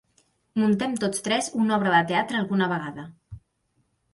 Muntem 0.61 0.95
tots 1.03 1.21
tres 1.27 1.49
una 1.65 1.75
obra 1.77 1.93
de 1.97 2.01
teatre 2.13 2.41
alguna 2.41 2.71
vegada. 2.73 3.07